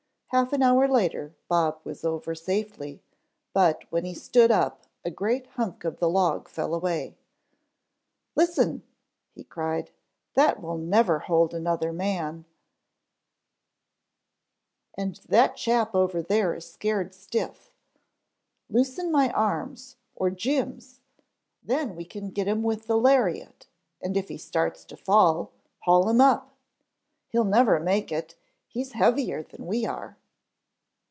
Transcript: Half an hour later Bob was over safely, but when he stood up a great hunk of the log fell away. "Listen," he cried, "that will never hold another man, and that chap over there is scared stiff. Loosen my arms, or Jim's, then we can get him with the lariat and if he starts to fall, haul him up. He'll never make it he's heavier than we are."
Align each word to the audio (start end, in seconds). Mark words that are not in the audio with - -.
Half 0.33 0.53
an 0.53 0.63
hour 0.63 0.87
later 0.87 1.35
Bob 1.49 1.81
was 1.83 2.05
over 2.05 2.33
safely, 2.35 3.03
but 3.51 3.83
when 3.91 4.05
he 4.05 4.13
stood 4.13 4.49
up 4.49 4.85
a 5.03 5.11
great 5.11 5.45
hunk 5.57 5.83
of 5.83 5.99
the 5.99 6.07
log 6.07 6.47
fell 6.47 6.73
away. 6.73 7.17
"Listen," 8.33 8.81
he 9.35 9.43
cried, 9.43 9.91
"that 10.35 10.61
will 10.61 10.77
never 10.77 11.19
hold 11.19 11.53
another 11.53 11.91
man, 11.91 12.45
and 14.97 15.17
that 15.27 15.57
chap 15.57 15.93
over 15.93 16.21
there 16.21 16.55
is 16.55 16.65
scared 16.65 17.13
stiff. 17.13 17.73
Loosen 18.69 19.11
my 19.11 19.33
arms, 19.33 19.97
or 20.15 20.29
Jim's, 20.29 21.01
then 21.61 21.93
we 21.93 22.05
can 22.05 22.29
get 22.29 22.47
him 22.47 22.63
with 22.63 22.87
the 22.87 22.95
lariat 22.97 23.67
and 24.01 24.15
if 24.15 24.29
he 24.29 24.37
starts 24.37 24.85
to 24.85 24.95
fall, 24.95 25.51
haul 25.79 26.07
him 26.07 26.21
up. 26.21 26.53
He'll 27.27 27.43
never 27.43 27.81
make 27.81 28.13
it 28.13 28.35
he's 28.69 28.93
heavier 28.93 29.43
than 29.43 29.65
we 29.67 29.85
are." 29.85 30.15